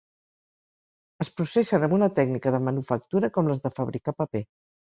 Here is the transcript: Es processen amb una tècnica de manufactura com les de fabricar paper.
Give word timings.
Es 1.25 1.29
processen 1.41 1.85
amb 1.89 1.95
una 1.99 2.09
tècnica 2.21 2.55
de 2.57 2.63
manufactura 2.71 3.33
com 3.39 3.53
les 3.53 3.65
de 3.69 3.75
fabricar 3.79 4.19
paper. 4.23 4.47